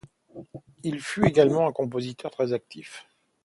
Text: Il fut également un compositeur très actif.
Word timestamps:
Il 0.81 0.99
fut 0.99 1.27
également 1.27 1.67
un 1.67 1.71
compositeur 1.71 2.31
très 2.31 2.53
actif. 2.53 3.05